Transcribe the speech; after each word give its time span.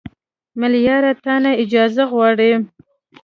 ملیاره 0.59 1.11
تا 1.23 1.35
نه 1.43 1.51
اجازه 1.63 2.03
غواړم 2.11 2.61